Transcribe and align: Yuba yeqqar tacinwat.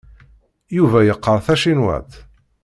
Yuba 0.77 0.99
yeqqar 1.03 1.39
tacinwat. 1.45 2.11